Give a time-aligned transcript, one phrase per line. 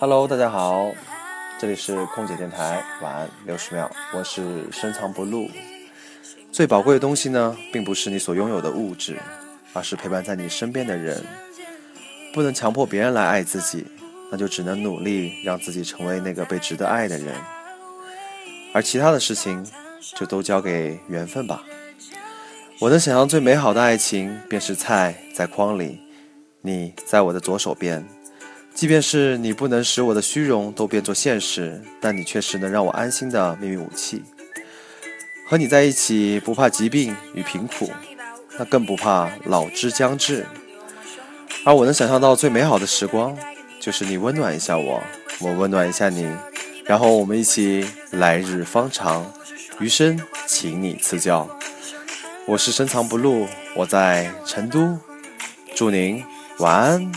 [0.00, 0.90] Hello，大家好，
[1.58, 5.46] 这里是空姐电台，晚安六十秒，我是深藏不露。
[6.50, 9.18] 最宝贵的东西呢，并不是你所拥有的物质，
[9.74, 11.22] 而是陪伴在你身边的人。
[12.32, 13.84] 不能强迫别人来爱自己，
[14.32, 17.34] 那就只能努力让自己成为那个被值得爱的人。
[18.72, 19.62] 而其他的事情，
[20.16, 21.62] 就都交给缘分吧。
[22.78, 26.00] 我能想象最美好的爱情，便是菜在筐里，
[26.62, 28.02] 你在我的左手边。
[28.80, 34.22] 即便是你不能使我的虚荣都变作现实，但你却是能让我安心的秘密武器。
[35.46, 37.92] 和你在一起，不怕疾病与贫苦，
[38.58, 40.46] 那更不怕老之将至。
[41.62, 43.36] 而我能想象到最美好的时光，
[43.78, 45.02] 就是你温暖一下我，
[45.40, 46.26] 我温暖一下你，
[46.86, 49.30] 然后我们一起来日方长，
[49.78, 51.46] 余生请你赐教。
[52.46, 54.98] 我是深藏不露，我在成都，
[55.74, 56.24] 祝您
[56.60, 57.12] 晚安。